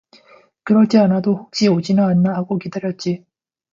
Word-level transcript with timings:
그러지 0.63 0.97
않아도 0.97 1.35
혹시 1.35 1.67
오지나 1.67 2.07
않나 2.07 2.33
하고 2.33 2.57
기다렸지. 2.57 3.23